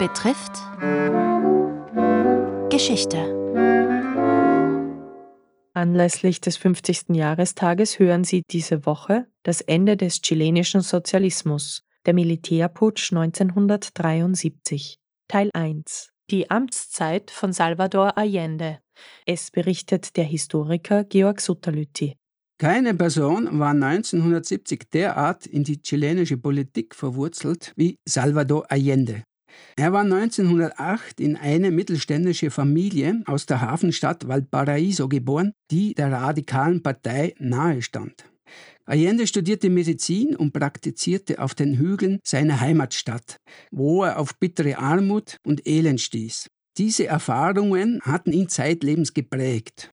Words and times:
betrifft 0.00 0.52
Geschichte. 2.70 3.18
Anlässlich 5.74 6.40
des 6.40 6.56
50. 6.56 7.10
Jahrestages 7.10 7.98
hören 7.98 8.24
Sie 8.24 8.42
diese 8.50 8.86
Woche 8.86 9.26
das 9.42 9.60
Ende 9.60 9.98
des 9.98 10.22
chilenischen 10.22 10.80
Sozialismus, 10.80 11.82
der 12.06 12.14
Militärputsch 12.14 13.12
1973, 13.12 14.98
Teil 15.28 15.50
1. 15.52 16.08
Die 16.30 16.50
Amtszeit 16.50 17.30
von 17.30 17.52
Salvador 17.52 18.16
Allende. 18.16 18.78
Es 19.26 19.50
berichtet 19.50 20.16
der 20.16 20.24
Historiker 20.24 21.04
Georg 21.04 21.42
Sutterlütti. 21.42 22.16
Keine 22.56 22.94
Person 22.94 23.58
war 23.58 23.72
1970 23.72 24.88
derart 24.90 25.44
in 25.44 25.62
die 25.62 25.82
chilenische 25.82 26.38
Politik 26.38 26.94
verwurzelt 26.94 27.74
wie 27.76 27.96
Salvador 28.08 28.64
Allende. 28.70 29.24
Er 29.76 29.92
war 29.92 30.02
1908 30.02 31.20
in 31.20 31.36
eine 31.36 31.70
mittelständische 31.70 32.50
Familie 32.50 33.22
aus 33.26 33.46
der 33.46 33.60
Hafenstadt 33.60 34.28
Valparaiso 34.28 35.08
geboren, 35.08 35.52
die 35.70 35.94
der 35.94 36.12
radikalen 36.12 36.82
Partei 36.82 37.34
nahestand. 37.38 38.24
Allende 38.84 39.26
studierte 39.26 39.70
Medizin 39.70 40.34
und 40.34 40.52
praktizierte 40.52 41.40
auf 41.40 41.54
den 41.54 41.78
Hügeln 41.78 42.18
seiner 42.24 42.60
Heimatstadt, 42.60 43.36
wo 43.70 44.02
er 44.02 44.18
auf 44.18 44.36
bittere 44.38 44.78
Armut 44.78 45.36
und 45.44 45.66
Elend 45.66 46.00
stieß. 46.00 46.48
Diese 46.76 47.06
Erfahrungen 47.06 48.00
hatten 48.02 48.32
ihn 48.32 48.48
zeitlebens 48.48 49.14
geprägt. 49.14 49.90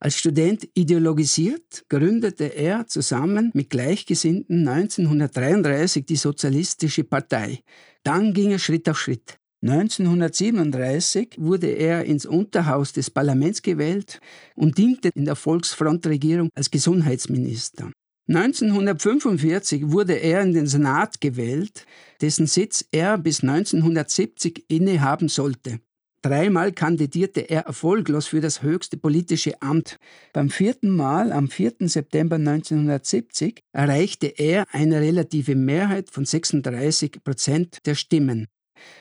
Als 0.00 0.18
Student 0.18 0.68
ideologisiert, 0.74 1.84
gründete 1.88 2.44
er 2.44 2.86
zusammen 2.86 3.50
mit 3.54 3.70
Gleichgesinnten 3.70 4.66
1933 4.68 6.04
die 6.04 6.16
Sozialistische 6.16 7.04
Partei. 7.04 7.60
Dann 8.02 8.34
ging 8.34 8.50
er 8.50 8.58
Schritt 8.58 8.88
auf 8.88 8.98
Schritt. 8.98 9.38
1937 9.62 11.36
wurde 11.38 11.68
er 11.68 12.04
ins 12.04 12.26
Unterhaus 12.26 12.92
des 12.92 13.10
Parlaments 13.10 13.62
gewählt 13.62 14.20
und 14.56 14.76
diente 14.76 15.08
in 15.14 15.24
der 15.24 15.36
Volksfrontregierung 15.36 16.50
als 16.54 16.70
Gesundheitsminister. 16.70 17.90
1945 18.28 19.90
wurde 19.90 20.14
er 20.14 20.42
in 20.42 20.52
den 20.52 20.66
Senat 20.66 21.20
gewählt, 21.20 21.86
dessen 22.20 22.46
Sitz 22.46 22.86
er 22.90 23.16
bis 23.16 23.42
1970 23.42 24.64
innehaben 24.68 25.28
sollte. 25.28 25.80
Dreimal 26.24 26.72
kandidierte 26.72 27.42
er 27.50 27.66
erfolglos 27.66 28.28
für 28.28 28.40
das 28.40 28.62
höchste 28.62 28.96
politische 28.96 29.60
Amt. 29.60 29.98
Beim 30.32 30.48
vierten 30.48 30.88
Mal, 30.88 31.32
am 31.32 31.50
4. 31.50 31.74
September 31.80 32.36
1970, 32.36 33.60
erreichte 33.74 34.28
er 34.28 34.64
eine 34.72 35.02
relative 35.02 35.54
Mehrheit 35.54 36.08
von 36.08 36.24
36 36.24 37.22
Prozent 37.22 37.84
der 37.84 37.94
Stimmen. 37.94 38.46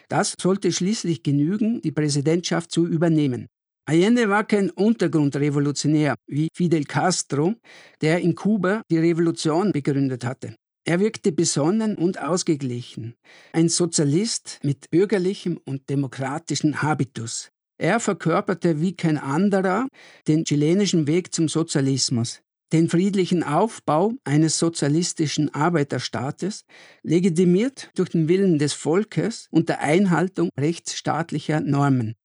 Das 0.10 0.34
sollte 0.38 0.74
schließlich 0.74 1.24
genügen, 1.24 1.80
die 1.80 1.94
Präsidentschaft 1.94 2.74
zu 2.74 2.86
übernehmen. 2.86 3.48
Allende 3.86 4.28
war 4.28 4.44
kein 4.44 4.70
Untergrundrevolutionär 4.70 6.16
wie 6.28 6.50
Fidel 6.54 6.84
Castro, 6.84 7.54
der 8.02 8.20
in 8.20 8.36
Kuba 8.36 8.82
die 8.92 8.98
Revolution 8.98 9.72
begründet 9.72 10.26
hatte. 10.26 10.56
Er 10.86 11.00
wirkte 11.00 11.32
besonnen 11.32 11.96
und 11.96 12.22
ausgeglichen, 12.22 13.16
ein 13.54 13.70
Sozialist 13.70 14.60
mit 14.64 14.90
bürgerlichem 14.92 15.58
und 15.64 15.90
demokratischem 15.90 16.82
Habitus. 16.82 17.52
Er 17.78 18.02
verkörperte 18.02 18.82
wie 18.82 18.96
kein 18.96 19.18
anderer 19.18 19.88
den 20.28 20.44
chilenischen 20.44 21.08
Weg 21.08 21.34
zum 21.34 21.48
Sozialismus, 21.48 22.42
den 22.74 22.90
friedlichen 22.90 23.44
Aufbau 23.44 24.14
eines 24.26 24.60
sozialistischen 24.60 25.54
Arbeiterstaates, 25.54 26.66
legitimiert 27.02 27.90
durch 27.96 28.10
den 28.10 28.28
Willen 28.28 28.60
des 28.60 28.74
Volkes 28.74 29.48
und 29.52 29.70
der 29.70 29.80
Einhaltung 29.80 30.50
rechtsstaatlicher 30.60 31.62
Normen. 31.62 32.16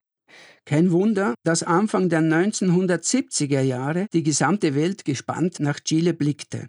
Kein 0.64 0.90
Wunder, 0.90 1.34
dass 1.44 1.62
Anfang 1.62 2.08
der 2.08 2.20
1970er 2.20 3.60
Jahre 3.60 4.06
die 4.12 4.22
gesamte 4.22 4.74
Welt 4.74 5.04
gespannt 5.04 5.60
nach 5.60 5.80
Chile 5.80 6.12
blickte. 6.12 6.68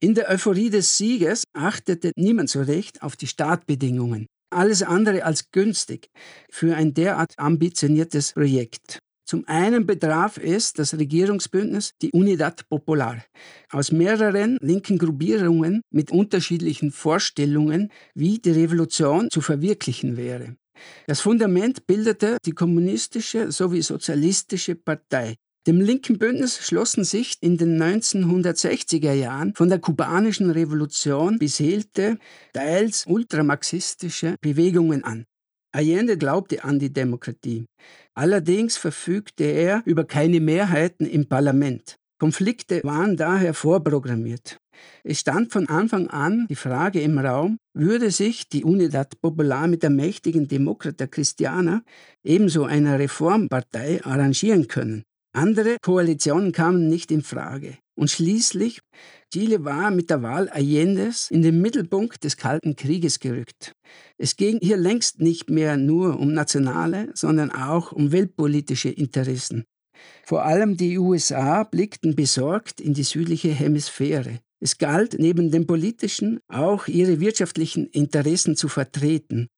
In 0.00 0.14
der 0.14 0.28
Euphorie 0.28 0.70
des 0.70 0.96
Sieges 0.96 1.44
achtete 1.52 2.12
niemand 2.16 2.50
so 2.50 2.62
recht 2.62 3.02
auf 3.02 3.16
die 3.16 3.26
Startbedingungen. 3.26 4.26
Alles 4.50 4.82
andere 4.82 5.24
als 5.24 5.50
günstig 5.50 6.10
für 6.50 6.76
ein 6.76 6.94
derart 6.94 7.38
ambitioniertes 7.38 8.32
Projekt. 8.32 9.00
Zum 9.26 9.48
einen 9.48 9.86
betraf 9.86 10.36
es 10.36 10.74
das 10.74 10.98
Regierungsbündnis 10.98 11.92
die 12.02 12.10
Unidad 12.12 12.68
Popular 12.68 13.24
aus 13.70 13.90
mehreren 13.90 14.58
linken 14.60 14.98
Gruppierungen 14.98 15.80
mit 15.90 16.10
unterschiedlichen 16.10 16.92
Vorstellungen, 16.92 17.90
wie 18.14 18.38
die 18.38 18.50
Revolution 18.50 19.30
zu 19.30 19.40
verwirklichen 19.40 20.18
wäre. 20.18 20.56
Das 21.06 21.20
Fundament 21.20 21.86
bildete 21.86 22.36
die 22.44 22.52
kommunistische 22.52 23.50
sowie 23.50 23.80
sozialistische 23.80 24.74
Partei, 24.74 25.36
dem 25.66 25.80
linken 25.80 26.18
Bündnis 26.18 26.58
schlossen 26.58 27.04
sich 27.04 27.36
in 27.40 27.56
den 27.56 27.82
1960er 27.82 29.12
Jahren 29.12 29.54
von 29.54 29.70
der 29.70 29.78
kubanischen 29.78 30.50
Revolution 30.50 31.38
beseelte, 31.38 32.18
teils 32.52 33.04
ultramarxistische 33.06 34.36
Bewegungen 34.40 35.04
an. 35.04 35.24
Allende 35.72 36.18
glaubte 36.18 36.64
an 36.64 36.78
die 36.78 36.92
Demokratie. 36.92 37.64
Allerdings 38.14 38.76
verfügte 38.76 39.44
er 39.44 39.82
über 39.86 40.04
keine 40.04 40.38
Mehrheiten 40.40 41.06
im 41.06 41.26
Parlament. 41.28 41.96
Konflikte 42.20 42.80
waren 42.84 43.16
daher 43.16 43.54
vorprogrammiert. 43.54 44.58
Es 45.02 45.20
stand 45.20 45.52
von 45.52 45.68
Anfang 45.68 46.08
an 46.08 46.46
die 46.48 46.54
Frage 46.54 47.00
im 47.00 47.18
Raum, 47.18 47.58
würde 47.74 48.10
sich 48.10 48.48
die 48.48 48.64
Unidad 48.64 49.20
Popular 49.20 49.66
mit 49.66 49.82
der 49.82 49.90
mächtigen 49.90 50.46
Demokrata 50.46 51.06
Christiana, 51.06 51.82
ebenso 52.22 52.64
einer 52.64 52.98
Reformpartei, 52.98 54.04
arrangieren 54.04 54.68
können. 54.68 55.04
Andere 55.36 55.78
Koalitionen 55.82 56.52
kamen 56.52 56.88
nicht 56.88 57.10
in 57.10 57.22
Frage. 57.22 57.76
Und 57.96 58.08
schließlich, 58.08 58.80
Chile 59.32 59.64
war 59.64 59.90
mit 59.90 60.08
der 60.08 60.22
Wahl 60.22 60.48
Allendes 60.48 61.28
in 61.28 61.42
den 61.42 61.60
Mittelpunkt 61.60 62.22
des 62.22 62.36
Kalten 62.36 62.76
Krieges 62.76 63.18
gerückt. 63.18 63.72
Es 64.16 64.36
ging 64.36 64.60
hier 64.62 64.76
längst 64.76 65.20
nicht 65.20 65.50
mehr 65.50 65.76
nur 65.76 66.20
um 66.20 66.32
nationale, 66.32 67.10
sondern 67.14 67.50
auch 67.50 67.90
um 67.90 68.12
weltpolitische 68.12 68.90
Interessen. 68.90 69.64
Vor 70.24 70.44
allem 70.44 70.76
die 70.76 70.98
USA 70.98 71.64
blickten 71.64 72.14
besorgt 72.14 72.80
in 72.80 72.94
die 72.94 73.02
südliche 73.02 73.50
Hemisphäre. 73.50 74.40
Es 74.60 74.78
galt, 74.78 75.16
neben 75.18 75.50
den 75.50 75.66
politischen 75.66 76.40
auch 76.48 76.88
ihre 76.88 77.20
wirtschaftlichen 77.20 77.86
Interessen 77.88 78.56
zu 78.56 78.68
vertreten. 78.68 79.48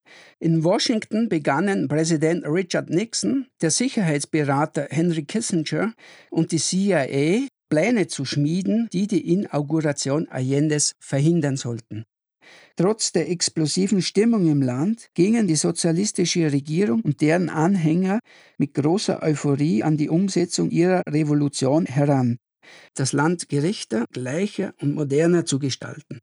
In 0.40 0.64
Washington 0.64 1.28
begannen 1.28 1.86
Präsident 1.86 2.44
Richard 2.44 2.90
Nixon, 2.90 3.46
der 3.60 3.70
Sicherheitsberater 3.70 4.88
Henry 4.90 5.24
Kissinger 5.24 5.94
und 6.30 6.50
die 6.50 6.58
CIA 6.58 7.46
Pläne 7.68 8.08
zu 8.08 8.24
schmieden, 8.24 8.88
die 8.92 9.06
die 9.06 9.32
Inauguration 9.32 10.28
Allendes 10.28 10.94
verhindern 10.98 11.56
sollten. 11.56 12.04
Trotz 12.76 13.12
der 13.12 13.30
explosiven 13.30 14.02
Stimmung 14.02 14.50
im 14.50 14.62
Land 14.62 15.08
gingen 15.14 15.46
die 15.46 15.56
sozialistische 15.56 16.52
Regierung 16.52 17.00
und 17.00 17.20
deren 17.20 17.48
Anhänger 17.48 18.20
mit 18.58 18.74
großer 18.74 19.22
Euphorie 19.22 19.82
an 19.82 19.96
die 19.96 20.08
Umsetzung 20.08 20.70
ihrer 20.70 21.02
Revolution 21.08 21.86
heran 21.86 22.38
das 22.94 23.12
Land 23.12 23.48
gerechter, 23.48 24.06
gleicher 24.12 24.74
und 24.80 24.94
moderner 24.94 25.44
zu 25.44 25.58
gestalten. 25.58 26.20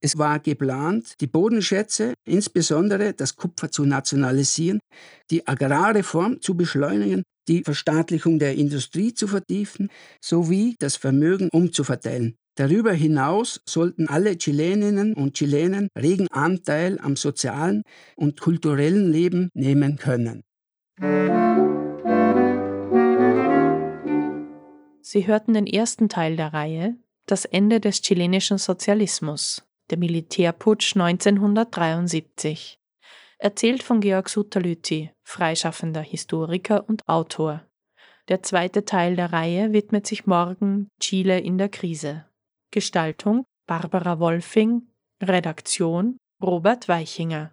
Es 0.00 0.16
war 0.16 0.40
geplant, 0.40 1.14
die 1.20 1.26
Bodenschätze, 1.26 2.14
insbesondere 2.24 3.12
das 3.12 3.36
Kupfer 3.36 3.70
zu 3.70 3.84
nationalisieren, 3.84 4.80
die 5.30 5.46
Agrarreform 5.46 6.40
zu 6.40 6.56
beschleunigen, 6.56 7.22
die 7.48 7.62
Verstaatlichung 7.62 8.38
der 8.38 8.54
Industrie 8.54 9.12
zu 9.12 9.28
vertiefen 9.28 9.90
sowie 10.22 10.76
das 10.78 10.96
Vermögen 10.96 11.48
umzuverteilen. 11.52 12.36
Darüber 12.58 12.92
hinaus 12.92 13.62
sollten 13.66 14.08
alle 14.08 14.36
Chileninnen 14.36 15.14
und 15.14 15.34
Chilenen 15.34 15.86
regen 15.96 16.26
Anteil 16.32 16.98
am 17.00 17.14
sozialen 17.14 17.84
und 18.16 18.40
kulturellen 18.40 19.12
Leben 19.12 19.48
nehmen 19.54 19.96
können. 19.96 20.42
Sie 25.00 25.28
hörten 25.28 25.54
den 25.54 25.68
ersten 25.68 26.08
Teil 26.08 26.34
der 26.34 26.52
Reihe 26.52 26.96
Das 27.26 27.44
Ende 27.44 27.78
des 27.78 28.00
chilenischen 28.00 28.58
Sozialismus, 28.58 29.62
der 29.90 29.98
Militärputsch 29.98 30.96
1973, 30.96 32.80
erzählt 33.38 33.84
von 33.84 34.00
Georg 34.00 34.28
Sutterlüti, 34.28 35.12
freischaffender 35.22 36.02
Historiker 36.02 36.88
und 36.88 37.08
Autor. 37.08 37.62
Der 38.28 38.42
zweite 38.42 38.84
Teil 38.84 39.14
der 39.14 39.32
Reihe 39.32 39.72
widmet 39.72 40.08
sich 40.08 40.26
morgen 40.26 40.90
Chile 40.98 41.38
in 41.38 41.56
der 41.56 41.68
Krise. 41.68 42.24
Gestaltung 42.70 43.44
Barbara 43.66 44.18
Wolfing, 44.18 44.88
Redaktion 45.22 46.18
Robert 46.42 46.88
Weichinger. 46.88 47.52